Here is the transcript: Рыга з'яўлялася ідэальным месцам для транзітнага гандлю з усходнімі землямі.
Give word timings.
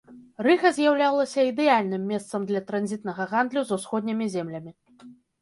Рыга 0.45 0.69
з'яўлялася 0.77 1.45
ідэальным 1.51 2.07
месцам 2.13 2.41
для 2.53 2.63
транзітнага 2.71 3.29
гандлю 3.35 3.61
з 3.69 3.79
усходнімі 3.79 4.25
землямі. 4.39 4.71